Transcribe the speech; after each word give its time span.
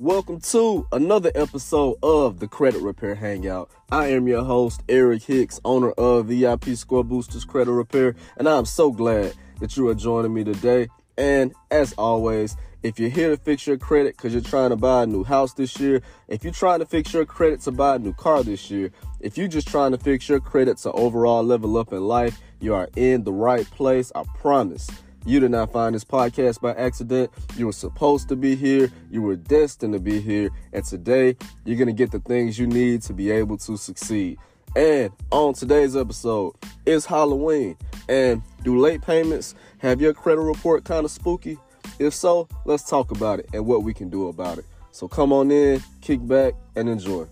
Welcome 0.00 0.40
to 0.42 0.86
another 0.92 1.32
episode 1.34 1.96
of 2.04 2.38
the 2.38 2.46
Credit 2.46 2.80
Repair 2.80 3.16
Hangout. 3.16 3.68
I 3.90 4.06
am 4.12 4.28
your 4.28 4.44
host, 4.44 4.84
Eric 4.88 5.24
Hicks, 5.24 5.58
owner 5.64 5.90
of 5.90 6.26
VIP 6.26 6.76
Score 6.76 7.02
Boosters 7.02 7.44
Credit 7.44 7.72
Repair, 7.72 8.14
and 8.36 8.48
I'm 8.48 8.64
so 8.64 8.92
glad 8.92 9.34
that 9.58 9.76
you 9.76 9.88
are 9.88 9.96
joining 9.96 10.32
me 10.32 10.44
today. 10.44 10.86
And 11.16 11.52
as 11.72 11.94
always, 11.94 12.56
if 12.84 13.00
you're 13.00 13.10
here 13.10 13.30
to 13.30 13.36
fix 13.36 13.66
your 13.66 13.76
credit 13.76 14.16
because 14.16 14.32
you're 14.32 14.40
trying 14.40 14.70
to 14.70 14.76
buy 14.76 15.02
a 15.02 15.06
new 15.06 15.24
house 15.24 15.54
this 15.54 15.80
year, 15.80 16.00
if 16.28 16.44
you're 16.44 16.52
trying 16.52 16.78
to 16.78 16.86
fix 16.86 17.12
your 17.12 17.26
credit 17.26 17.60
to 17.62 17.72
buy 17.72 17.96
a 17.96 17.98
new 17.98 18.12
car 18.12 18.44
this 18.44 18.70
year, 18.70 18.92
if 19.18 19.36
you're 19.36 19.48
just 19.48 19.66
trying 19.66 19.90
to 19.90 19.98
fix 19.98 20.28
your 20.28 20.38
credit 20.38 20.78
to 20.78 20.92
overall 20.92 21.42
level 21.42 21.76
up 21.76 21.92
in 21.92 22.06
life, 22.06 22.38
you 22.60 22.72
are 22.72 22.88
in 22.94 23.24
the 23.24 23.32
right 23.32 23.68
place. 23.72 24.12
I 24.14 24.22
promise. 24.36 24.88
You 25.28 25.40
did 25.40 25.50
not 25.50 25.70
find 25.70 25.94
this 25.94 26.06
podcast 26.06 26.62
by 26.62 26.72
accident. 26.72 27.30
You 27.54 27.66
were 27.66 27.72
supposed 27.72 28.30
to 28.30 28.34
be 28.34 28.56
here. 28.56 28.90
You 29.10 29.20
were 29.20 29.36
destined 29.36 29.92
to 29.92 30.00
be 30.00 30.22
here. 30.22 30.48
And 30.72 30.82
today, 30.82 31.36
you're 31.66 31.76
going 31.76 31.88
to 31.88 31.92
get 31.92 32.12
the 32.12 32.18
things 32.18 32.58
you 32.58 32.66
need 32.66 33.02
to 33.02 33.12
be 33.12 33.30
able 33.30 33.58
to 33.58 33.76
succeed. 33.76 34.38
And 34.74 35.12
on 35.30 35.52
today's 35.52 35.94
episode, 35.96 36.54
it's 36.86 37.04
Halloween. 37.04 37.76
And 38.08 38.40
do 38.64 38.78
late 38.78 39.02
payments 39.02 39.54
have 39.76 40.00
your 40.00 40.14
credit 40.14 40.40
report 40.40 40.86
kind 40.86 41.04
of 41.04 41.10
spooky? 41.10 41.58
If 41.98 42.14
so, 42.14 42.48
let's 42.64 42.88
talk 42.88 43.10
about 43.10 43.40
it 43.40 43.50
and 43.52 43.66
what 43.66 43.82
we 43.82 43.92
can 43.92 44.08
do 44.08 44.28
about 44.28 44.56
it. 44.56 44.64
So 44.92 45.08
come 45.08 45.34
on 45.34 45.50
in, 45.50 45.82
kick 46.00 46.26
back, 46.26 46.54
and 46.74 46.88
enjoy. 46.88 47.26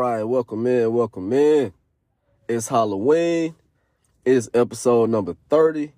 Right, 0.00 0.24
welcome 0.24 0.66
in, 0.66 0.90
welcome 0.94 1.30
in. 1.30 1.74
It's 2.48 2.68
Halloween. 2.68 3.54
It's 4.24 4.48
episode 4.54 5.10
number 5.10 5.36
30 5.50 5.92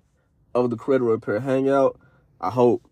of 0.53 0.69
the 0.69 0.75
Credit 0.75 1.05
Repair 1.05 1.39
Hangout. 1.39 1.97
I 2.41 2.49
hope 2.49 2.85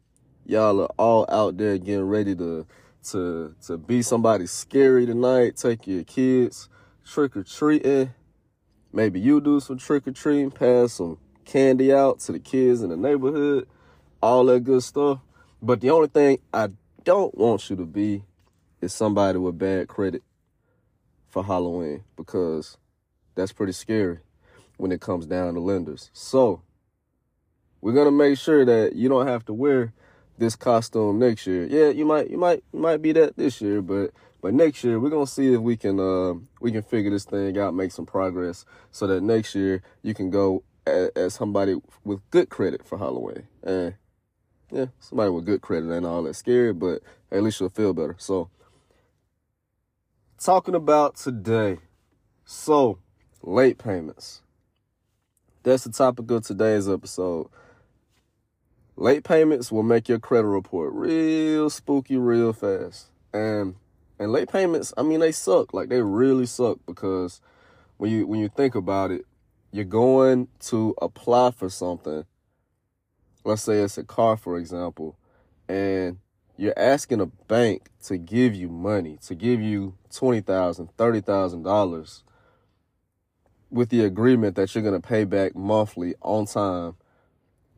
y'all 0.45 0.80
are 0.80 0.90
all 0.98 1.26
out 1.28 1.58
there 1.58 1.78
getting 1.78 2.08
ready 2.08 2.34
to 2.38 2.66
to 3.09 3.53
to 3.68 3.78
be 3.78 4.02
somebody 4.02 4.45
scary 4.48 5.06
tonight. 5.06 5.58
Take 5.58 5.86
your 5.86 6.06
kids 6.06 6.70
trick 7.06 7.36
or 7.36 7.44
treating. 7.44 8.14
Maybe 8.94 9.20
you 9.20 9.42
do 9.42 9.59
some 9.59 9.80
trick 9.80 10.08
or 10.08 10.12
treating, 10.12 10.50
pass 10.50 10.94
some 10.94 11.18
candy 11.44 11.92
out 11.92 12.22
to 12.22 12.31
the 12.31 12.40
kids 12.40 12.84
in 12.84 12.90
the 12.90 12.96
neighborhood, 12.96 13.68
all 14.23 14.46
that 14.46 14.62
good 14.62 14.81
stuff. 14.81 15.20
But 15.62 15.81
the 15.81 15.90
only 15.90 16.08
thing 16.08 16.38
I 16.53 16.70
don't 17.03 17.38
want 17.38 17.70
you 17.70 17.75
to 17.75 17.86
be 17.86 18.23
is 18.80 18.94
somebody 18.94 19.40
with 19.40 19.59
bad 19.59 19.90
credit 19.90 20.23
for 21.32 21.44
Halloween 21.44 22.04
because 22.16 22.78
that's 23.36 23.54
pretty 23.54 23.72
scary 23.72 24.20
when 24.78 24.92
it 24.92 25.02
comes 25.02 25.26
down 25.26 25.54
to 25.54 25.60
lenders. 25.60 26.12
So 26.14 26.62
we're 27.80 27.94
gonna 27.94 28.12
make 28.12 28.38
sure 28.38 28.66
that 28.66 28.96
you 28.96 29.10
don't 29.10 29.28
have 29.28 29.46
to 29.46 29.54
wear 29.54 29.94
this 30.38 30.56
costume 30.56 31.20
next 31.20 31.48
year. 31.48 31.66
Yeah, 31.66 31.90
you 31.90 32.06
might 32.06 32.30
you 32.30 32.38
might 32.38 32.64
you 32.74 32.80
might 32.80 33.02
be 33.02 33.12
that 33.14 33.38
this 33.38 33.62
year, 33.62 33.82
but 33.82 34.12
but 34.42 34.54
next 34.54 34.84
year 34.84 35.00
we're 35.00 35.09
gonna 35.09 35.26
see 35.26 35.54
if 35.54 35.62
we 35.62 35.78
can 35.78 36.00
uh, 36.00 36.34
we 36.59 36.72
can 36.72 36.84
figure 36.84 37.12
this 37.12 37.26
thing 37.26 37.58
out, 37.58 37.74
make 37.74 37.92
some 37.92 38.06
progress, 38.06 38.66
so 38.92 39.08
that 39.08 39.22
next 39.22 39.56
year 39.56 39.82
you 40.04 40.14
can 40.14 40.30
go 40.30 40.64
as, 40.86 41.34
somebody 41.34 41.76
with 42.04 42.20
good 42.30 42.50
credit 42.50 42.86
for 42.86 42.98
Halloween. 42.98 43.48
And 43.64 43.96
yeah, 44.72 44.88
somebody 45.00 45.30
with 45.30 45.46
good 45.46 45.62
credit 45.62 45.94
ain't 45.94 46.06
all 46.06 46.24
that 46.24 46.36
scary, 46.36 46.74
but 46.74 47.02
at 47.32 47.44
least 47.44 47.59
you'll 47.59 47.70
feel 47.70 47.94
better. 47.94 48.16
So 48.18 48.50
talking 50.42 50.73
about 50.73 51.16
today. 51.16 51.78
So, 52.45 52.97
late 53.44 53.78
payments. 53.78 54.42
That's 55.64 55.84
the 55.84 55.92
topic 55.92 56.30
of 56.31 56.44
today's 56.44 56.89
episode. 56.89 57.47
Late 58.96 59.24
payments 59.24 59.72
will 59.72 59.84
make 59.84 60.09
your 60.09 60.19
credit 60.19 60.47
report 60.47 60.94
real 60.94 61.69
spooky 61.69 62.18
real 62.18 62.53
fast. 62.53 63.07
And 63.34 63.75
and 64.19 64.31
late 64.31 64.52
payments, 64.52 64.94
I 64.97 65.03
mean 65.03 65.19
they 65.19 65.31
suck. 65.31 65.74
Like 65.74 65.90
they 65.90 66.02
really 66.02 66.47
suck 66.47 66.79
because 66.88 67.40
when 67.97 68.12
you 68.12 68.25
when 68.28 68.40
you 68.40 68.50
think 68.50 68.73
about 68.73 69.12
it, 69.12 69.25
you're 69.72 69.85
going 69.85 70.47
to 70.62 70.96
apply 71.02 71.52
for 71.52 71.69
something. 71.69 72.25
Let's 73.44 73.62
say 73.62 73.79
it's 73.79 73.97
a 73.97 74.03
car 74.03 74.38
for 74.38 74.58
example, 74.58 75.18
and 75.69 76.18
you're 76.61 76.77
asking 76.77 77.19
a 77.19 77.25
bank 77.25 77.89
to 78.03 78.19
give 78.19 78.53
you 78.53 78.69
money, 78.69 79.17
to 79.25 79.33
give 79.33 79.59
you 79.59 79.95
$20,000, 80.11 80.94
$30,000 80.95 82.22
with 83.72 83.89
the 83.89 84.05
agreement 84.05 84.55
that 84.55 84.75
you're 84.75 84.83
going 84.83 85.01
to 85.01 85.07
pay 85.07 85.23
back 85.23 85.55
monthly 85.55 86.13
on 86.22 86.45
time. 86.45 86.95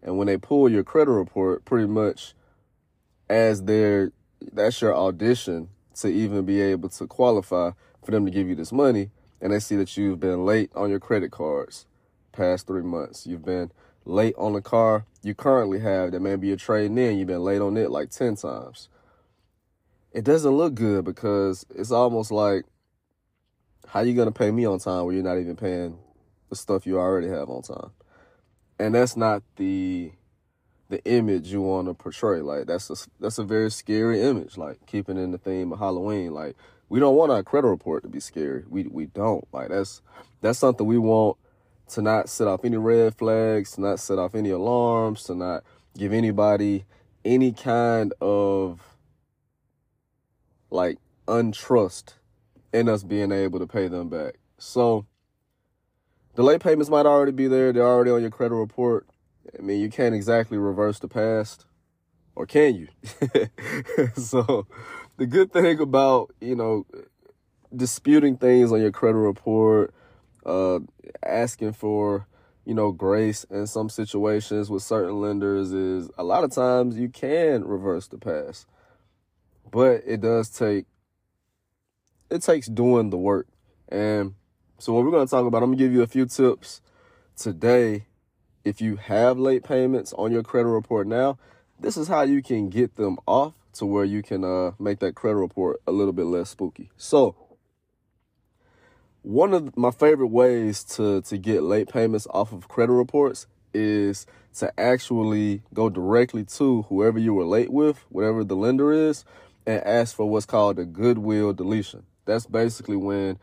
And 0.01 0.17
when 0.17 0.27
they 0.27 0.35
pull 0.35 0.67
your 0.67 0.83
credit 0.83 1.11
report, 1.11 1.63
pretty 1.63 1.87
much 1.87 2.33
as 3.29 3.63
their 3.63 4.11
that's 4.51 4.81
your 4.81 4.93
audition 4.93 5.69
to 5.95 6.09
even 6.09 6.43
be 6.43 6.59
able 6.59 6.89
to 6.89 7.07
qualify 7.07 7.71
for 8.03 8.11
them 8.11 8.25
to 8.25 8.31
give 8.31 8.49
you 8.49 8.55
this 8.55 8.73
money. 8.73 9.11
And 9.39 9.53
they 9.53 9.59
see 9.59 9.77
that 9.77 9.95
you've 9.95 10.19
been 10.19 10.45
late 10.45 10.71
on 10.75 10.89
your 10.89 10.99
credit 10.99 11.31
cards 11.31 11.85
past 12.33 12.67
three 12.67 12.83
months. 12.83 13.25
You've 13.25 13.45
been 13.45 13.71
late 14.05 14.35
on 14.37 14.53
the 14.53 14.61
car 14.61 15.05
you 15.23 15.33
currently 15.33 15.79
have 15.79 16.11
that 16.11 16.19
maybe 16.19 16.47
you're 16.47 16.57
trading 16.57 16.97
in, 16.97 17.17
you've 17.17 17.27
been 17.27 17.43
late 17.43 17.61
on 17.61 17.77
it 17.77 17.89
like 17.89 18.09
10 18.09 18.35
times. 18.35 18.89
It 20.11 20.25
doesn't 20.25 20.51
look 20.51 20.75
good 20.75 21.05
because 21.05 21.65
it's 21.73 21.91
almost 21.91 22.31
like, 22.31 22.65
how 23.87 24.01
you 24.01 24.13
going 24.13 24.27
to 24.27 24.37
pay 24.37 24.51
me 24.51 24.65
on 24.65 24.79
time 24.79 25.05
when 25.05 25.15
you're 25.15 25.23
not 25.23 25.39
even 25.39 25.55
paying 25.55 25.97
the 26.49 26.55
stuff 26.55 26.85
you 26.85 26.99
already 26.99 27.29
have 27.29 27.49
on 27.49 27.61
time? 27.61 27.91
And 28.79 28.93
that's 28.93 29.15
not 29.15 29.43
the 29.55 30.11
the 30.89 31.03
image 31.05 31.47
you 31.51 31.61
want 31.61 31.87
to 31.87 31.93
portray. 31.93 32.41
Like 32.41 32.67
that's 32.67 32.89
a 32.89 32.95
that's 33.19 33.37
a 33.37 33.43
very 33.43 33.71
scary 33.71 34.21
image. 34.21 34.57
Like 34.57 34.85
keeping 34.85 35.17
in 35.17 35.31
the 35.31 35.37
theme 35.37 35.71
of 35.71 35.79
Halloween. 35.79 36.33
Like 36.33 36.55
we 36.89 36.99
don't 36.99 37.15
want 37.15 37.31
our 37.31 37.43
credit 37.43 37.67
report 37.67 38.03
to 38.03 38.09
be 38.09 38.19
scary. 38.19 38.63
We 38.67 38.83
we 38.83 39.05
don't. 39.05 39.47
Like 39.53 39.69
that's 39.69 40.01
that's 40.41 40.59
something 40.59 40.85
we 40.85 40.97
want 40.97 41.37
to 41.89 42.01
not 42.01 42.29
set 42.29 42.47
off 42.47 42.65
any 42.65 42.77
red 42.77 43.15
flags, 43.15 43.71
to 43.73 43.81
not 43.81 43.99
set 43.99 44.17
off 44.17 44.35
any 44.35 44.49
alarms, 44.49 45.23
to 45.23 45.35
not 45.35 45.63
give 45.97 46.13
anybody 46.13 46.85
any 47.23 47.51
kind 47.51 48.13
of 48.21 48.97
like 50.69 50.97
untrust 51.27 52.13
in 52.73 52.89
us 52.89 53.03
being 53.03 53.31
able 53.31 53.59
to 53.59 53.67
pay 53.67 53.87
them 53.87 54.09
back. 54.09 54.35
So 54.57 55.05
delay 56.35 56.57
payments 56.57 56.89
might 56.89 57.05
already 57.05 57.31
be 57.31 57.47
there. 57.47 57.71
They're 57.71 57.83
already 57.83 58.11
on 58.11 58.21
your 58.21 58.31
credit 58.31 58.55
report. 58.55 59.07
I 59.57 59.61
mean, 59.61 59.79
you 59.79 59.89
can't 59.89 60.15
exactly 60.15 60.57
reverse 60.57 60.99
the 60.99 61.07
past, 61.07 61.65
or 62.35 62.45
can 62.45 62.75
you? 62.75 62.87
so 64.15 64.65
the 65.17 65.27
good 65.27 65.51
thing 65.51 65.79
about, 65.79 66.33
you 66.41 66.55
know, 66.55 66.85
disputing 67.75 68.37
things 68.37 68.71
on 68.71 68.81
your 68.81 68.91
credit 68.91 69.17
report, 69.17 69.93
uh, 70.45 70.79
asking 71.25 71.73
for 71.73 72.27
you 72.65 72.73
know 72.73 72.91
grace 72.91 73.43
in 73.45 73.67
some 73.67 73.89
situations 73.89 74.69
with 74.69 74.83
certain 74.83 75.19
lenders 75.21 75.71
is 75.71 76.09
a 76.17 76.23
lot 76.23 76.43
of 76.43 76.51
times 76.51 76.97
you 76.97 77.09
can 77.09 77.63
reverse 77.65 78.07
the 78.07 78.17
past 78.17 78.67
but 79.73 80.03
it 80.05 80.21
does 80.21 80.49
take 80.49 80.85
it 82.29 82.41
takes 82.41 82.67
doing 82.67 83.09
the 83.09 83.17
work. 83.17 83.47
And 83.89 84.35
so 84.79 84.93
what 84.93 85.03
we're 85.03 85.11
going 85.11 85.27
to 85.27 85.29
talk 85.29 85.45
about 85.45 85.61
i'm 85.61 85.71
to 85.71 85.77
give 85.77 85.91
you 85.91 86.01
a 86.01 86.07
few 86.07 86.25
tips 86.25 86.81
today. 87.35 88.05
If 88.63 88.79
you 88.79 88.95
have 88.95 89.37
late 89.37 89.63
payments 89.63 90.13
on 90.13 90.31
your 90.31 90.41
credit 90.41 90.69
report 90.69 91.05
now 91.05 91.37
this 91.79 91.97
is 91.97 92.07
how 92.07 92.21
you 92.21 92.41
can 92.41 92.69
get 92.69 92.95
them 92.95 93.17
off 93.27 93.53
to 93.73 93.85
where 93.85 94.05
you 94.05 94.23
can 94.23 94.45
uh, 94.45 94.71
make 94.79 94.99
that 94.99 95.15
credit 95.15 95.37
report 95.37 95.81
a 95.85 95.91
little 95.91 96.13
bit 96.13 96.25
less 96.25 96.51
spooky. 96.51 96.91
So 96.95 97.35
one 99.23 99.53
of 99.53 99.75
my 99.77 99.89
favorite 99.89 100.27
ways 100.27 100.83
to 100.83 101.21
to 101.21 101.37
get 101.37 101.63
late 101.63 101.89
payments 101.89 102.27
off 102.29 102.51
of 102.51 102.67
credit 102.67 102.93
reports 102.93 103.47
is 103.73 104.27
to 104.55 104.71
actually 104.79 105.63
go 105.73 105.89
directly 105.89 106.43
to 106.43 106.83
whoever 106.83 107.17
you 107.17 107.33
were 107.33 107.45
late 107.45 107.71
with, 107.71 108.05
whatever 108.09 108.43
the 108.43 108.55
lender 108.55 108.91
is, 108.91 109.25
and 109.65 109.83
ask 109.83 110.15
for 110.15 110.29
what's 110.29 110.45
called 110.45 110.77
a 110.77 110.85
goodwill 110.85 111.53
deletion. 111.53 112.03
That's 112.25 112.45
basically 112.45 112.97
when 112.97 113.39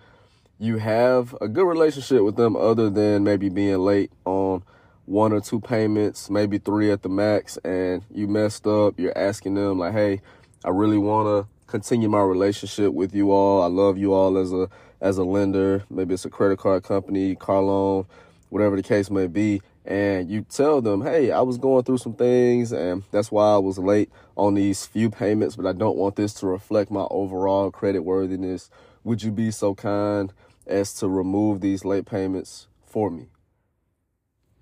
you 0.59 0.77
have 0.77 1.35
a 1.41 1.49
good 1.49 1.67
relationship 1.67 2.23
with 2.23 2.37
them 2.37 2.55
other 2.55 2.91
than 2.91 3.25
maybe 3.25 3.49
being 3.49 3.79
late 3.79 4.13
on 4.27 4.63
one 5.07 5.33
or 5.33 5.41
two 5.41 5.61
payments, 5.61 6.31
maybe 6.31 6.59
three 6.59 6.91
at 6.93 7.03
the 7.03 7.09
max, 7.09 7.57
and 7.65 8.05
you 8.15 8.29
messed 8.29 8.67
up. 8.67 9.01
You're 9.01 9.17
asking 9.17 9.55
them 9.55 9.79
like, 9.79 9.93
"Hey, 9.93 10.21
I 10.63 10.69
really 10.69 10.99
want 10.99 11.27
to 11.27 11.51
continue 11.67 12.09
my 12.09 12.21
relationship 12.21 12.93
with 12.93 13.15
you 13.15 13.33
all. 13.33 13.63
I 13.63 13.67
love 13.67 13.97
you 13.97 14.13
all 14.13 14.37
as 14.37 14.53
a 14.53 14.69
as 15.01 15.19
a 15.19 15.25
lender, 15.25 15.85
maybe 15.91 16.15
it's 16.15 16.25
a 16.25 16.31
credit 16.31 16.59
card 16.59 16.83
company, 16.83 17.35
car 17.35 17.63
loan, 17.63 18.07
whatever 18.51 18.77
the 18.77 18.83
case 18.83 19.11
may 19.11 19.27
be, 19.27 19.63
and 19.85 20.31
you 20.31 20.43
tell 20.43 20.83
them, 20.83 21.03
hey, 21.03 21.31
I 21.31 21.41
was 21.41 21.57
going 21.57 21.85
through 21.85 21.99
some 21.99 22.15
things 22.15 22.73
and 22.73 23.03
that's 23.11 23.33
why 23.33 23.55
I 23.55 23.59
was 23.59 23.79
late 23.79 24.11
on 24.37 24.55
these 24.55 24.87
few 24.87 25.11
payments, 25.11 25.57
but 25.57 25.67
I 25.67 25.73
don't 25.73 25.97
want 25.97 26.17
this 26.17 26.35
to 26.35 26.47
reflect 26.47 26.91
my 26.91 27.07
overall 27.11 27.71
credit 27.71 28.01
worthiness. 28.01 28.71
Would 29.05 29.23
you 29.23 29.31
be 29.31 29.51
so 29.51 29.75
kind 29.75 30.33
as 30.67 30.93
to 30.95 31.09
remove 31.09 31.61
these 31.61 31.85
late 31.85 32.05
payments 32.05 32.69
for 32.85 33.11
me? 33.11 33.29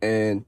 And 0.00 0.44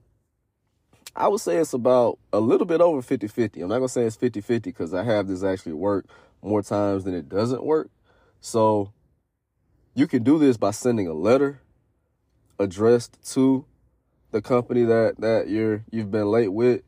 I 1.15 1.27
would 1.27 1.41
say 1.41 1.57
it's 1.57 1.73
about 1.73 2.19
a 2.31 2.39
little 2.39 2.65
bit 2.65 2.79
over 2.79 3.01
50 3.01 3.27
50. 3.27 3.61
I'm 3.61 3.67
not 3.67 3.79
going 3.79 3.87
to 3.87 3.93
say 3.93 4.03
it's 4.03 4.15
50 4.15 4.39
50 4.39 4.69
because 4.69 4.93
I 4.93 5.03
have 5.03 5.27
this 5.27 5.43
actually 5.43 5.73
work 5.73 6.05
more 6.41 6.61
times 6.61 7.03
than 7.03 7.13
it 7.13 7.27
doesn't 7.27 7.63
work. 7.63 7.89
So 8.39 8.93
you 9.93 10.07
can 10.07 10.23
do 10.23 10.39
this 10.39 10.57
by 10.57 10.71
sending 10.71 11.07
a 11.07 11.13
letter 11.13 11.61
addressed 12.59 13.17
to 13.33 13.65
the 14.31 14.41
company 14.41 14.83
that, 14.83 15.15
that 15.19 15.49
you're, 15.49 15.83
you've 15.91 16.09
been 16.11 16.27
late 16.27 16.53
with, 16.53 16.81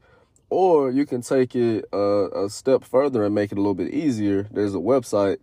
or 0.50 0.92
you 0.92 1.06
can 1.06 1.22
take 1.22 1.56
it 1.56 1.86
a, 1.92 2.46
a 2.46 2.50
step 2.50 2.84
further 2.84 3.26
and 3.26 3.36
make 3.36 3.52
it 3.52 3.58
a 3.58 3.62
little 3.62 3.74
bit 3.74 3.94
easier. 3.94 4.48
There's 4.52 4.76
a 4.76 4.80
website 4.80 5.38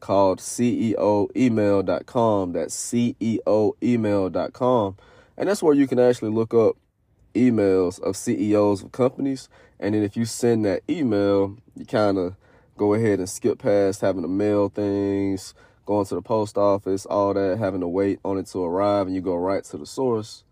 called 0.00 0.40
ceoemail.com. 0.40 2.52
That's 2.52 2.74
ceoemail.com. 2.74 4.96
And 5.36 5.48
that's 5.48 5.62
where 5.62 5.74
you 5.74 5.86
can 5.86 5.98
actually 5.98 6.30
look 6.30 6.54
up 6.54 6.76
emails 7.34 8.00
of 8.00 8.16
CEOs 8.16 8.82
of 8.82 8.92
companies. 8.92 9.50
And 9.78 9.94
then 9.94 10.02
if 10.02 10.16
you 10.16 10.24
send 10.24 10.64
that 10.64 10.82
email, 10.88 11.58
you 11.76 11.84
kind 11.84 12.16
of 12.18 12.34
go 12.76 12.94
ahead 12.94 13.18
and 13.18 13.28
skip 13.28 13.58
past 13.58 14.00
having 14.00 14.22
to 14.22 14.28
mail 14.28 14.70
things, 14.70 15.54
going 15.86 16.04
to 16.06 16.14
the 16.16 16.22
post 16.22 16.58
office, 16.58 17.06
all 17.06 17.32
that, 17.32 17.58
having 17.58 17.80
to 17.80 17.88
wait 17.88 18.18
on 18.24 18.36
it 18.36 18.46
to 18.48 18.62
arrive, 18.62 19.06
and 19.06 19.14
you 19.14 19.22
go 19.22 19.36
right 19.36 19.64
to 19.64 19.78
the 19.78 19.86
source. 19.86 20.44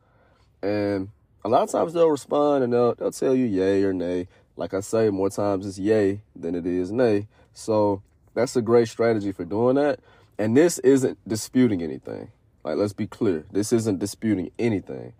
And 0.62 1.10
a 1.44 1.48
lot 1.48 1.62
of 1.62 1.70
times 1.70 1.92
they'll 1.92 2.08
respond 2.08 2.64
and 2.64 2.72
they'll, 2.72 2.94
they'll 2.94 3.10
tell 3.10 3.34
you 3.34 3.44
yay 3.44 3.82
or 3.82 3.92
nay. 3.92 4.28
Like 4.56 4.72
I 4.72 4.80
say, 4.80 5.10
more 5.10 5.28
times 5.28 5.66
it's 5.66 5.78
yay 5.78 6.20
than 6.34 6.54
it 6.54 6.64
is 6.64 6.90
nay. 6.90 7.26
So 7.52 8.02
that's 8.32 8.56
a 8.56 8.62
great 8.62 8.88
strategy 8.88 9.32
for 9.32 9.44
doing 9.44 9.74
that. 9.76 10.00
And 10.38 10.56
this 10.56 10.78
isn't 10.78 11.18
disputing 11.28 11.82
anything. 11.82 12.30
Like, 12.62 12.76
let's 12.76 12.92
be 12.92 13.06
clear. 13.06 13.44
This 13.52 13.72
isn't 13.72 13.98
disputing 13.98 14.50
anything. 14.58 15.12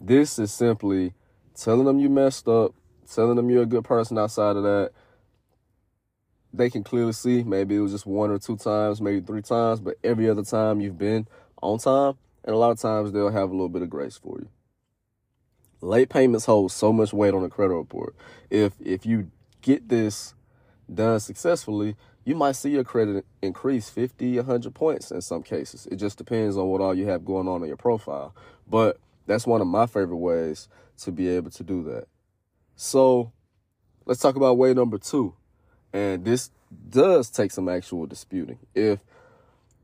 This 0.00 0.38
is 0.38 0.52
simply 0.52 1.12
telling 1.54 1.84
them 1.84 2.00
you 2.00 2.08
messed 2.08 2.48
up, 2.48 2.74
telling 3.12 3.36
them 3.36 3.50
you're 3.50 3.62
a 3.62 3.66
good 3.66 3.84
person 3.84 4.18
outside 4.18 4.56
of 4.56 4.64
that. 4.64 4.90
They 6.52 6.70
can 6.70 6.82
clearly 6.82 7.12
see 7.12 7.42
maybe 7.42 7.76
it 7.76 7.80
was 7.80 7.92
just 7.92 8.06
one 8.06 8.30
or 8.30 8.38
two 8.38 8.56
times, 8.56 9.00
maybe 9.00 9.20
three 9.20 9.42
times, 9.42 9.80
but 9.80 9.96
every 10.02 10.28
other 10.30 10.42
time 10.42 10.80
you've 10.80 10.98
been 10.98 11.28
on 11.62 11.78
time. 11.78 12.14
And 12.44 12.54
a 12.54 12.58
lot 12.58 12.70
of 12.70 12.80
times 12.80 13.12
they'll 13.12 13.30
have 13.30 13.50
a 13.50 13.52
little 13.52 13.68
bit 13.68 13.82
of 13.82 13.90
grace 13.90 14.16
for 14.16 14.38
you. 14.38 14.48
Late 15.80 16.08
payments 16.08 16.46
hold 16.46 16.72
so 16.72 16.92
much 16.92 17.12
weight 17.12 17.34
on 17.34 17.44
a 17.44 17.48
credit 17.48 17.74
report. 17.74 18.16
If 18.50 18.72
if 18.80 19.04
you 19.06 19.30
get 19.60 19.88
this 19.88 20.34
done 20.92 21.20
successfully, 21.20 21.94
you 22.24 22.34
might 22.34 22.56
see 22.56 22.70
your 22.70 22.84
credit 22.84 23.24
increase 23.42 23.88
50, 23.88 24.36
100 24.36 24.74
points 24.74 25.10
in 25.10 25.20
some 25.20 25.42
cases. 25.42 25.86
It 25.90 25.96
just 25.96 26.18
depends 26.18 26.56
on 26.56 26.66
what 26.68 26.80
all 26.80 26.94
you 26.94 27.06
have 27.08 27.24
going 27.24 27.48
on 27.48 27.62
in 27.62 27.68
your 27.68 27.76
profile. 27.76 28.34
But 28.68 28.98
that's 29.26 29.46
one 29.46 29.60
of 29.60 29.66
my 29.66 29.86
favorite 29.86 30.16
ways 30.16 30.68
to 31.02 31.12
be 31.12 31.28
able 31.28 31.50
to 31.50 31.62
do 31.62 31.82
that. 31.84 32.06
So 32.76 33.32
let's 34.04 34.20
talk 34.20 34.36
about 34.36 34.58
way 34.58 34.74
number 34.74 34.98
two. 34.98 35.34
And 35.92 36.24
this 36.24 36.50
does 36.90 37.30
take 37.30 37.50
some 37.50 37.68
actual 37.68 38.06
disputing. 38.06 38.58
If 38.74 39.00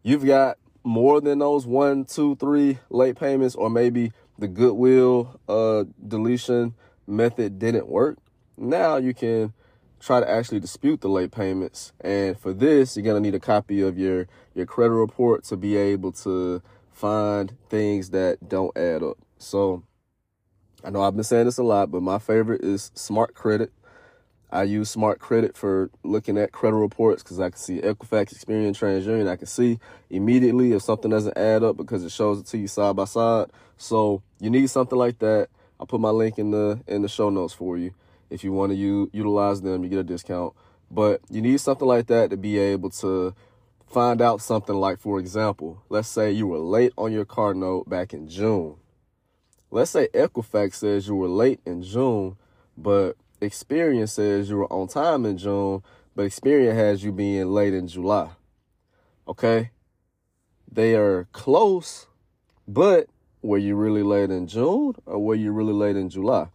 you've 0.02 0.24
got 0.24 0.58
more 0.82 1.20
than 1.20 1.38
those 1.38 1.66
one, 1.66 2.04
two, 2.04 2.36
three 2.36 2.78
late 2.90 3.16
payments, 3.18 3.54
or 3.54 3.70
maybe 3.70 4.12
the 4.38 4.48
goodwill 4.48 5.40
uh, 5.48 5.84
deletion 6.06 6.74
method 7.06 7.58
didn't 7.58 7.88
work, 7.88 8.18
now 8.56 8.96
you 8.96 9.14
can 9.14 9.52
try 10.00 10.20
to 10.20 10.30
actually 10.30 10.60
dispute 10.60 11.00
the 11.00 11.08
late 11.08 11.32
payments. 11.32 11.92
And 12.00 12.38
for 12.38 12.52
this, 12.52 12.96
you're 12.96 13.14
to 13.14 13.20
need 13.20 13.34
a 13.34 13.40
copy 13.40 13.80
of 13.80 13.98
your, 13.98 14.26
your 14.54 14.66
credit 14.66 14.92
report 14.92 15.44
to 15.44 15.56
be 15.56 15.76
able 15.76 16.12
to 16.12 16.60
find 16.92 17.56
things 17.70 18.10
that 18.10 18.48
don't 18.48 18.76
add 18.76 19.02
up. 19.02 19.16
So 19.38 19.82
I 20.84 20.90
know 20.90 21.02
I've 21.02 21.14
been 21.14 21.24
saying 21.24 21.46
this 21.46 21.56
a 21.56 21.62
lot, 21.62 21.90
but 21.90 22.02
my 22.02 22.18
favorite 22.18 22.62
is 22.62 22.90
Smart 22.94 23.34
Credit. 23.34 23.72
I 24.54 24.62
use 24.62 24.88
Smart 24.88 25.18
Credit 25.18 25.56
for 25.56 25.90
looking 26.04 26.38
at 26.38 26.52
credit 26.52 26.76
reports 26.76 27.24
because 27.24 27.40
I 27.40 27.50
can 27.50 27.58
see 27.58 27.80
Equifax, 27.80 28.32
Experian, 28.32 28.70
TransUnion. 28.70 29.28
I 29.28 29.34
can 29.34 29.48
see 29.48 29.80
immediately 30.10 30.72
if 30.72 30.82
something 30.82 31.10
doesn't 31.10 31.36
add 31.36 31.64
up 31.64 31.76
because 31.76 32.04
it 32.04 32.12
shows 32.12 32.38
it 32.38 32.46
to 32.46 32.58
you 32.58 32.68
side 32.68 32.94
by 32.94 33.04
side. 33.04 33.48
So 33.78 34.22
you 34.38 34.50
need 34.50 34.70
something 34.70 34.96
like 34.96 35.18
that. 35.18 35.48
I'll 35.80 35.86
put 35.86 36.00
my 36.00 36.10
link 36.10 36.38
in 36.38 36.52
the 36.52 36.80
in 36.86 37.02
the 37.02 37.08
show 37.08 37.30
notes 37.30 37.52
for 37.52 37.76
you. 37.76 37.94
If 38.30 38.44
you 38.44 38.52
want 38.52 38.70
to 38.70 38.76
u- 38.76 39.10
utilize 39.12 39.60
them, 39.60 39.82
you 39.82 39.90
get 39.90 39.98
a 39.98 40.04
discount. 40.04 40.54
But 40.88 41.20
you 41.28 41.42
need 41.42 41.60
something 41.60 41.88
like 41.88 42.06
that 42.06 42.30
to 42.30 42.36
be 42.36 42.56
able 42.58 42.90
to 42.90 43.34
find 43.88 44.22
out 44.22 44.40
something 44.40 44.76
like, 44.76 45.00
for 45.00 45.18
example, 45.18 45.82
let's 45.88 46.06
say 46.06 46.30
you 46.30 46.46
were 46.46 46.58
late 46.58 46.92
on 46.96 47.10
your 47.10 47.24
car 47.24 47.54
note 47.54 47.88
back 47.88 48.14
in 48.14 48.28
June. 48.28 48.76
Let's 49.72 49.90
say 49.90 50.06
Equifax 50.14 50.74
says 50.74 51.08
you 51.08 51.16
were 51.16 51.28
late 51.28 51.58
in 51.66 51.82
June, 51.82 52.36
but 52.78 53.16
Experian 53.48 54.08
says 54.08 54.50
you 54.50 54.56
were 54.56 54.72
on 54.72 54.88
time 54.88 55.26
in 55.26 55.38
June, 55.38 55.82
but 56.14 56.26
Experian 56.26 56.74
has 56.74 57.02
you 57.04 57.12
being 57.12 57.46
late 57.48 57.74
in 57.74 57.88
July. 57.88 58.30
Okay? 59.26 59.70
They 60.70 60.94
are 60.94 61.28
close, 61.32 62.06
but 62.66 63.08
were 63.42 63.58
you 63.58 63.76
really 63.76 64.02
late 64.02 64.30
in 64.30 64.46
June 64.46 64.94
or 65.06 65.18
were 65.18 65.34
you 65.34 65.52
really 65.52 65.72
late 65.72 65.96
in 65.96 66.08
July? 66.08 66.48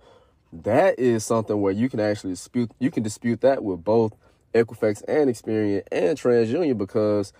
That 0.51 0.97
is 1.00 1.24
something 1.24 1.62
where 1.62 1.71
you 1.71 1.89
can 1.89 2.00
actually 2.00 2.31
dispute 2.31 2.71
you 2.80 2.89
can 2.89 3.03
dispute 3.03 3.42
that 3.42 3.63
with 3.63 3.83
both 3.83 4.13
Equifax 4.53 5.03
and 5.07 5.30
Experian 5.30 5.83
and 5.92 6.18
TransUnion 6.18 6.77
because 6.77 7.31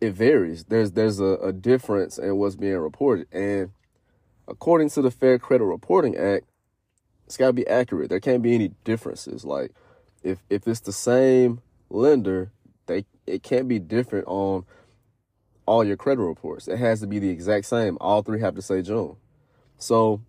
it 0.00 0.12
varies. 0.14 0.64
There's 0.64 0.92
there's 0.92 1.20
a, 1.20 1.36
a 1.42 1.52
difference 1.52 2.18
in 2.18 2.36
what's 2.36 2.56
being 2.56 2.78
reported. 2.78 3.26
And 3.32 3.70
according 4.48 4.90
to 4.90 5.02
the 5.02 5.10
Fair 5.10 5.38
Credit 5.38 5.64
Reporting 5.64 6.16
Act, 6.16 6.46
it's 7.30 7.36
got 7.36 7.46
to 7.46 7.52
be 7.52 7.66
accurate. 7.68 8.10
There 8.10 8.18
can't 8.18 8.42
be 8.42 8.56
any 8.56 8.72
differences. 8.82 9.44
Like 9.44 9.70
if 10.24 10.40
if 10.50 10.66
it's 10.66 10.80
the 10.80 10.92
same 10.92 11.60
lender, 11.88 12.50
they 12.86 13.04
it 13.24 13.44
can't 13.44 13.68
be 13.68 13.78
different 13.78 14.26
on 14.26 14.66
all 15.64 15.84
your 15.84 15.96
credit 15.96 16.22
reports. 16.22 16.66
It 16.66 16.80
has 16.80 16.98
to 17.02 17.06
be 17.06 17.20
the 17.20 17.28
exact 17.28 17.66
same. 17.66 17.96
All 18.00 18.22
three 18.22 18.40
have 18.40 18.56
to 18.56 18.62
say 18.62 18.82
June. 18.82 19.14
So 19.78 20.22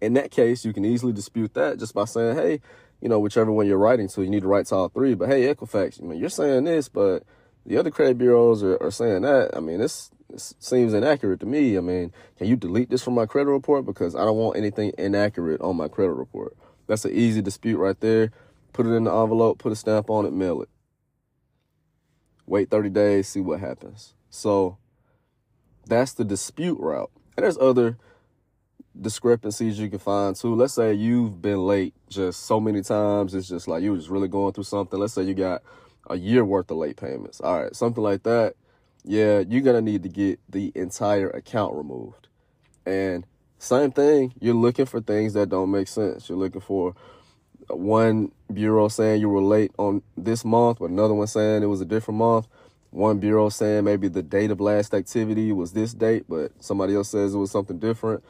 in 0.00 0.14
that 0.14 0.30
case, 0.30 0.64
you 0.64 0.72
can 0.72 0.86
easily 0.86 1.12
dispute 1.12 1.52
that 1.52 1.78
just 1.78 1.92
by 1.92 2.06
saying, 2.06 2.34
hey, 2.34 2.62
you 3.02 3.10
know, 3.10 3.20
whichever 3.20 3.52
one 3.52 3.66
you're 3.66 3.76
writing 3.76 4.08
to, 4.08 4.22
you 4.22 4.30
need 4.30 4.40
to 4.40 4.48
write 4.48 4.68
to 4.68 4.76
all 4.76 4.88
three. 4.88 5.12
But 5.14 5.28
hey, 5.28 5.54
Equifax, 5.54 6.02
I 6.02 6.06
mean, 6.06 6.18
you're 6.18 6.30
saying 6.30 6.64
this, 6.64 6.88
but 6.88 7.24
the 7.66 7.76
other 7.76 7.90
credit 7.90 8.18
bureaus 8.18 8.62
are, 8.62 8.82
are 8.82 8.90
saying 8.90 9.22
that. 9.22 9.50
I 9.56 9.60
mean, 9.60 9.78
this 9.78 10.10
this 10.30 10.54
seems 10.58 10.94
inaccurate 10.94 11.40
to 11.40 11.46
me. 11.46 11.76
I 11.76 11.80
mean, 11.80 12.12
can 12.38 12.46
you 12.46 12.56
delete 12.56 12.90
this 12.90 13.02
from 13.02 13.14
my 13.14 13.26
credit 13.26 13.50
report? 13.50 13.84
Because 13.84 14.14
I 14.14 14.24
don't 14.24 14.36
want 14.36 14.56
anything 14.56 14.92
inaccurate 14.96 15.60
on 15.60 15.76
my 15.76 15.88
credit 15.88 16.12
report. 16.12 16.56
That's 16.86 17.04
an 17.04 17.12
easy 17.12 17.42
dispute 17.42 17.78
right 17.78 17.98
there. 18.00 18.32
Put 18.72 18.86
it 18.86 18.90
in 18.90 19.04
the 19.04 19.12
envelope, 19.12 19.58
put 19.58 19.72
a 19.72 19.76
stamp 19.76 20.10
on 20.10 20.26
it, 20.26 20.32
mail 20.32 20.62
it. 20.62 20.68
Wait 22.46 22.70
30 22.70 22.90
days, 22.90 23.28
see 23.28 23.40
what 23.40 23.60
happens. 23.60 24.14
So 24.28 24.78
that's 25.86 26.12
the 26.12 26.24
dispute 26.24 26.78
route. 26.78 27.10
And 27.36 27.44
there's 27.44 27.58
other 27.58 27.98
discrepancies 29.00 29.78
you 29.78 29.88
can 29.88 29.98
find 29.98 30.36
too. 30.36 30.54
Let's 30.54 30.74
say 30.74 30.94
you've 30.94 31.40
been 31.40 31.66
late 31.66 31.94
just 32.08 32.44
so 32.44 32.60
many 32.60 32.82
times. 32.82 33.34
It's 33.34 33.48
just 33.48 33.68
like 33.68 33.82
you 33.82 33.92
were 33.92 33.98
just 33.98 34.10
really 34.10 34.28
going 34.28 34.52
through 34.52 34.64
something. 34.64 34.98
Let's 34.98 35.14
say 35.14 35.22
you 35.22 35.34
got 35.34 35.62
a 36.10 36.16
year 36.16 36.44
worth 36.44 36.70
of 36.70 36.76
late 36.76 36.98
payments. 36.98 37.40
All 37.40 37.62
right, 37.62 37.74
something 37.74 38.04
like 38.04 38.24
that 38.24 38.54
yeah, 39.04 39.42
you're 39.48 39.62
gonna 39.62 39.80
need 39.80 40.02
to 40.02 40.08
get 40.08 40.40
the 40.48 40.72
entire 40.74 41.30
account 41.30 41.74
removed. 41.74 42.28
And 42.84 43.24
same 43.58 43.92
thing, 43.92 44.34
you're 44.40 44.54
looking 44.54 44.86
for 44.86 45.00
things 45.00 45.34
that 45.34 45.48
don't 45.48 45.70
make 45.70 45.88
sense. 45.88 46.28
You're 46.28 46.38
looking 46.38 46.60
for 46.60 46.94
one 47.68 48.32
bureau 48.52 48.88
saying 48.88 49.20
you 49.20 49.28
were 49.28 49.42
late 49.42 49.72
on 49.78 50.02
this 50.16 50.44
month, 50.44 50.78
but 50.80 50.90
another 50.90 51.14
one 51.14 51.26
saying 51.26 51.62
it 51.62 51.66
was 51.66 51.80
a 51.80 51.86
different 51.86 52.18
month. 52.18 52.46
One 52.90 53.18
bureau 53.18 53.48
saying 53.48 53.84
maybe 53.84 54.08
the 54.08 54.22
date 54.22 54.50
of 54.50 54.60
last 54.60 54.92
activity 54.94 55.52
was 55.52 55.72
this 55.72 55.94
date, 55.94 56.24
but 56.28 56.52
somebody 56.62 56.94
else 56.94 57.10
says 57.10 57.34
it 57.34 57.38
was 57.38 57.50
something 57.50 57.78
different. 57.78 58.24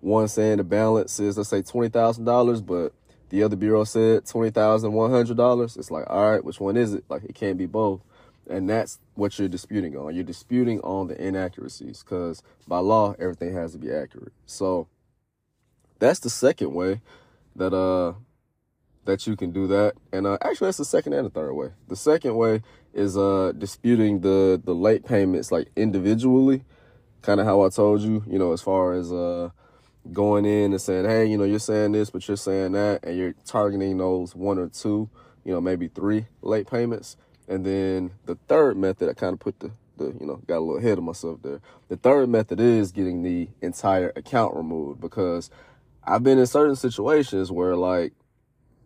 One 0.00 0.28
saying 0.28 0.58
the 0.58 0.64
balance 0.64 1.18
is 1.18 1.36
let's 1.36 1.48
say 1.48 1.62
twenty 1.62 1.88
thousand 1.88 2.24
dollars, 2.24 2.60
but 2.60 2.92
the 3.28 3.42
other 3.42 3.56
bureau 3.56 3.84
said 3.84 4.26
twenty 4.26 4.50
thousand 4.50 4.92
one 4.92 5.10
hundred 5.10 5.36
dollars. 5.36 5.76
It's 5.76 5.90
like, 5.90 6.04
all 6.08 6.30
right, 6.30 6.44
which 6.44 6.60
one 6.60 6.76
is 6.76 6.94
it? 6.94 7.04
Like 7.08 7.24
it 7.24 7.34
can't 7.34 7.58
be 7.58 7.66
both. 7.66 8.00
And 8.48 8.70
that's 8.70 9.00
what 9.14 9.36
you're 9.38 9.48
disputing 9.48 9.96
on. 9.96 10.14
You're 10.14 10.22
disputing 10.22 10.80
on 10.82 11.08
the 11.08 11.20
inaccuracies 11.20 12.04
because 12.04 12.44
by 12.68 12.78
law, 12.78 13.16
everything 13.18 13.52
has 13.54 13.72
to 13.72 13.78
be 13.78 13.90
accurate. 13.90 14.32
So 14.46 14.86
that's 15.98 16.20
the 16.20 16.30
second 16.30 16.72
way 16.72 17.00
that, 17.56 17.74
uh, 17.74 18.12
that 19.04 19.26
you 19.26 19.34
can 19.34 19.50
do 19.50 19.66
that. 19.66 19.94
And, 20.12 20.28
uh, 20.28 20.38
actually 20.42 20.68
that's 20.68 20.78
the 20.78 20.84
second 20.84 21.14
and 21.14 21.26
the 21.26 21.30
third 21.30 21.54
way. 21.54 21.70
The 21.88 21.96
second 21.96 22.36
way 22.36 22.62
is, 22.94 23.16
uh, 23.16 23.50
disputing 23.58 24.20
the, 24.20 24.62
the 24.64 24.76
late 24.76 25.04
payments 25.04 25.50
like 25.50 25.66
individually, 25.74 26.62
kind 27.22 27.40
of 27.40 27.46
how 27.46 27.62
I 27.62 27.68
told 27.70 28.02
you, 28.02 28.22
you 28.28 28.38
know, 28.38 28.52
as 28.52 28.62
far 28.62 28.92
as, 28.92 29.10
uh, 29.10 29.50
going 30.12 30.44
in 30.44 30.72
and 30.72 30.80
saying, 30.80 31.04
hey, 31.04 31.26
you 31.26 31.38
know, 31.38 31.44
you're 31.44 31.58
saying 31.58 31.92
this, 31.92 32.10
but 32.10 32.26
you're 32.26 32.36
saying 32.36 32.72
that, 32.72 33.04
and 33.04 33.16
you're 33.16 33.34
targeting 33.44 33.98
those 33.98 34.34
one 34.34 34.58
or 34.58 34.68
two, 34.68 35.08
you 35.44 35.52
know, 35.52 35.60
maybe 35.60 35.88
three 35.88 36.26
late 36.42 36.68
payments. 36.70 37.16
And 37.48 37.64
then 37.64 38.12
the 38.24 38.36
third 38.48 38.76
method, 38.76 39.08
I 39.08 39.14
kind 39.14 39.34
of 39.34 39.40
put 39.40 39.60
the, 39.60 39.70
the, 39.96 40.16
you 40.20 40.26
know, 40.26 40.36
got 40.46 40.58
a 40.58 40.60
little 40.60 40.78
ahead 40.78 40.98
of 40.98 41.04
myself 41.04 41.40
there. 41.42 41.60
The 41.88 41.96
third 41.96 42.28
method 42.28 42.60
is 42.60 42.92
getting 42.92 43.22
the 43.22 43.48
entire 43.62 44.12
account 44.16 44.56
removed 44.56 45.00
because 45.00 45.50
I've 46.04 46.22
been 46.22 46.38
in 46.38 46.46
certain 46.46 46.76
situations 46.76 47.50
where 47.50 47.76
like 47.76 48.12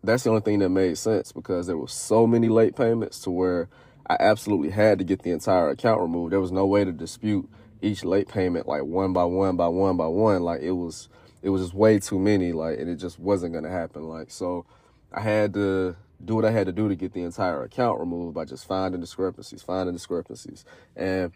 that's 0.03 0.23
the 0.23 0.29
only 0.29 0.41
thing 0.41 0.59
that 0.59 0.69
made 0.69 0.97
sense 0.97 1.31
because 1.31 1.67
there 1.67 1.77
were 1.77 1.87
so 1.87 2.25
many 2.25 2.49
late 2.49 2.75
payments 2.75 3.19
to 3.21 3.31
where 3.31 3.69
I 4.07 4.17
absolutely 4.19 4.71
had 4.71 4.97
to 4.99 5.05
get 5.05 5.21
the 5.21 5.31
entire 5.31 5.69
account 5.69 6.01
removed. 6.01 6.33
There 6.33 6.41
was 6.41 6.51
no 6.51 6.65
way 6.65 6.83
to 6.83 6.91
dispute 6.91 7.49
each 7.81 8.03
late 8.03 8.27
payment 8.27 8.67
like 8.67 8.83
one 8.83 9.13
by 9.13 9.25
one 9.25 9.55
by 9.55 9.67
one 9.67 9.97
by 9.97 10.07
one. 10.07 10.43
Like 10.43 10.61
it 10.61 10.71
was 10.71 11.09
it 11.41 11.49
was 11.49 11.61
just 11.61 11.73
way 11.73 11.99
too 11.99 12.19
many, 12.19 12.51
like 12.53 12.79
and 12.79 12.89
it 12.89 12.95
just 12.95 13.19
wasn't 13.19 13.53
gonna 13.53 13.69
happen. 13.69 14.03
Like 14.03 14.31
so 14.31 14.65
I 15.11 15.21
had 15.21 15.53
to 15.55 15.95
do 16.23 16.35
what 16.35 16.45
I 16.45 16.51
had 16.51 16.67
to 16.67 16.71
do 16.71 16.87
to 16.87 16.95
get 16.95 17.13
the 17.13 17.23
entire 17.23 17.63
account 17.63 17.99
removed 17.99 18.35
by 18.35 18.45
just 18.45 18.67
finding 18.67 19.01
discrepancies, 19.01 19.63
finding 19.63 19.95
discrepancies. 19.95 20.63
And 20.95 21.31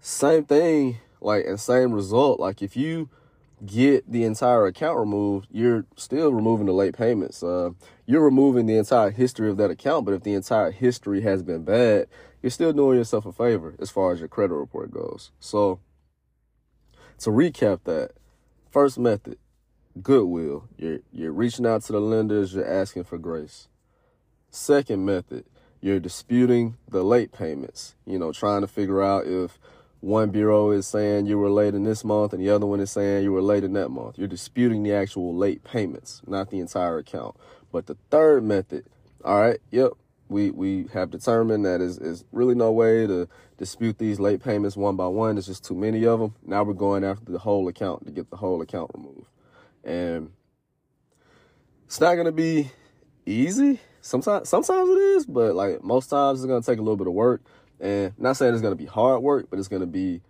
same 0.00 0.44
thing, 0.44 0.98
like 1.20 1.44
and 1.46 1.60
same 1.60 1.92
result, 1.92 2.40
like 2.40 2.62
if 2.62 2.76
you 2.76 3.10
get 3.64 4.10
the 4.10 4.24
entire 4.24 4.66
account 4.66 4.98
removed, 4.98 5.46
you're 5.50 5.84
still 5.96 6.32
removing 6.32 6.66
the 6.66 6.72
late 6.72 6.96
payments. 6.96 7.42
Uh, 7.42 7.70
you're 8.06 8.24
removing 8.24 8.66
the 8.66 8.76
entire 8.76 9.10
history 9.10 9.48
of 9.48 9.56
that 9.58 9.70
account, 9.70 10.04
but 10.04 10.14
if 10.14 10.22
the 10.22 10.34
entire 10.34 10.70
history 10.70 11.22
has 11.22 11.42
been 11.42 11.64
bad, 11.64 12.08
you're 12.42 12.50
still 12.50 12.72
doing 12.72 12.98
yourself 12.98 13.24
a 13.24 13.32
favor 13.32 13.74
as 13.78 13.90
far 13.90 14.12
as 14.12 14.18
your 14.18 14.28
credit 14.28 14.54
report 14.54 14.90
goes. 14.90 15.30
So, 15.38 15.80
to 17.18 17.30
recap 17.30 17.84
that, 17.84 18.12
first 18.70 18.98
method, 18.98 19.38
goodwill. 20.00 20.68
You're 20.76 21.00
you're 21.12 21.32
reaching 21.32 21.66
out 21.66 21.82
to 21.84 21.92
the 21.92 22.00
lenders, 22.00 22.54
you're 22.54 22.66
asking 22.66 23.04
for 23.04 23.18
grace. 23.18 23.68
Second 24.50 25.04
method, 25.04 25.44
you're 25.80 26.00
disputing 26.00 26.76
the 26.88 27.02
late 27.02 27.32
payments. 27.32 27.94
You 28.06 28.18
know, 28.18 28.32
trying 28.32 28.62
to 28.62 28.66
figure 28.66 29.02
out 29.02 29.26
if 29.26 29.58
one 30.02 30.30
bureau 30.30 30.72
is 30.72 30.84
saying 30.88 31.26
you 31.26 31.38
were 31.38 31.48
late 31.48 31.74
in 31.74 31.84
this 31.84 32.02
month 32.02 32.32
and 32.32 32.42
the 32.42 32.50
other 32.50 32.66
one 32.66 32.80
is 32.80 32.90
saying 32.90 33.22
you 33.22 33.30
were 33.30 33.40
late 33.40 33.62
in 33.62 33.72
that 33.74 33.88
month. 33.88 34.18
You're 34.18 34.26
disputing 34.26 34.82
the 34.82 34.92
actual 34.92 35.32
late 35.32 35.62
payments, 35.62 36.20
not 36.26 36.50
the 36.50 36.58
entire 36.58 36.98
account. 36.98 37.36
But 37.70 37.86
the 37.86 37.96
third 38.10 38.42
method, 38.42 38.84
all 39.24 39.40
right, 39.40 39.60
yep, 39.70 39.92
we, 40.28 40.50
we 40.50 40.86
have 40.92 41.12
determined 41.12 41.64
that 41.66 41.80
is, 41.80 41.98
is 41.98 42.24
really 42.32 42.56
no 42.56 42.72
way 42.72 43.06
to 43.06 43.28
dispute 43.58 43.98
these 43.98 44.18
late 44.18 44.42
payments 44.42 44.76
one 44.76 44.96
by 44.96 45.06
one. 45.06 45.36
There's 45.36 45.46
just 45.46 45.64
too 45.64 45.76
many 45.76 46.04
of 46.04 46.18
them. 46.18 46.34
Now 46.44 46.64
we're 46.64 46.72
going 46.72 47.04
after 47.04 47.30
the 47.30 47.38
whole 47.38 47.68
account 47.68 48.04
to 48.06 48.10
get 48.10 48.28
the 48.28 48.36
whole 48.36 48.60
account 48.60 48.90
removed. 48.94 49.28
And 49.84 50.32
it's 51.86 52.00
not 52.00 52.16
to 52.16 52.32
be 52.32 52.72
easy. 53.24 53.78
Sometimes, 54.00 54.48
sometimes 54.48 54.90
it 54.90 54.98
is, 54.98 55.26
but 55.26 55.54
like 55.54 55.84
most 55.84 56.08
times 56.08 56.42
it's 56.42 56.52
to 56.52 56.60
take 56.68 56.80
a 56.80 56.82
little 56.82 56.96
bit 56.96 57.06
of 57.06 57.12
work. 57.12 57.42
And 57.82 58.14
not 58.16 58.36
saying 58.36 58.54
it's 58.54 58.62
going 58.62 58.72
to 58.72 58.82
be 58.82 58.86
hard 58.86 59.22
work, 59.22 59.48
but 59.50 59.58
it's 59.58 59.68
going 59.68 59.80
to 59.80 59.86
be 59.86 60.22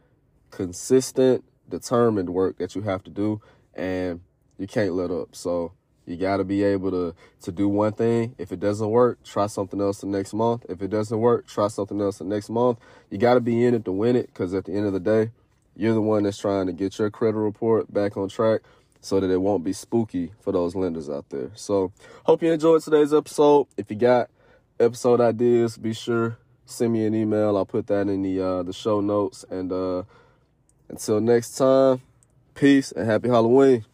consistent, 0.50 1.44
determined 1.68 2.30
work 2.30 2.56
that 2.58 2.74
you 2.74 2.80
have 2.82 3.04
to 3.04 3.10
do. 3.10 3.42
And 3.74 4.20
you 4.58 4.66
can't 4.66 4.94
let 4.94 5.10
up. 5.10 5.36
So 5.36 5.72
you 6.06 6.16
got 6.16 6.38
to 6.38 6.44
be 6.44 6.64
able 6.64 6.90
to, 6.90 7.14
to 7.42 7.52
do 7.52 7.68
one 7.68 7.92
thing. 7.92 8.34
If 8.38 8.52
it 8.52 8.58
doesn't 8.58 8.88
work, 8.88 9.22
try 9.22 9.46
something 9.46 9.80
else 9.80 10.00
the 10.00 10.06
next 10.06 10.32
month. 10.32 10.64
If 10.68 10.80
it 10.80 10.88
doesn't 10.88 11.18
work, 11.18 11.46
try 11.46 11.68
something 11.68 12.00
else 12.00 12.18
the 12.18 12.24
next 12.24 12.48
month. 12.48 12.78
You 13.10 13.18
got 13.18 13.34
to 13.34 13.40
be 13.40 13.64
in 13.64 13.74
it 13.74 13.84
to 13.84 13.92
win 13.92 14.16
it 14.16 14.26
because 14.28 14.54
at 14.54 14.64
the 14.64 14.72
end 14.72 14.86
of 14.86 14.94
the 14.94 15.00
day, 15.00 15.30
you're 15.76 15.94
the 15.94 16.00
one 16.00 16.22
that's 16.22 16.38
trying 16.38 16.66
to 16.66 16.72
get 16.72 16.98
your 16.98 17.10
credit 17.10 17.38
report 17.38 17.92
back 17.92 18.16
on 18.16 18.28
track 18.28 18.62
so 19.00 19.20
that 19.20 19.30
it 19.30 19.38
won't 19.38 19.64
be 19.64 19.72
spooky 19.72 20.32
for 20.40 20.52
those 20.52 20.74
lenders 20.74 21.10
out 21.10 21.28
there. 21.30 21.50
So, 21.54 21.92
hope 22.24 22.42
you 22.42 22.52
enjoyed 22.52 22.82
today's 22.82 23.12
episode. 23.12 23.66
If 23.76 23.90
you 23.90 23.96
got 23.96 24.30
episode 24.78 25.20
ideas, 25.20 25.76
be 25.76 25.92
sure 25.92 26.38
send 26.66 26.92
me 26.92 27.06
an 27.06 27.14
email. 27.14 27.56
I'll 27.56 27.66
put 27.66 27.86
that 27.88 28.08
in 28.08 28.22
the 28.22 28.40
uh, 28.40 28.62
the 28.62 28.72
show 28.72 29.00
notes. 29.00 29.44
And 29.50 29.72
uh, 29.72 30.02
until 30.88 31.20
next 31.20 31.56
time, 31.56 32.02
peace 32.54 32.92
and 32.92 33.06
happy 33.06 33.28
Halloween. 33.28 33.84